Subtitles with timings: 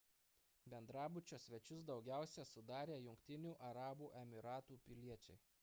[0.73, 5.41] bendrabučio svečius daugiausia sudarė jungtinių arabų emyratų piliečiai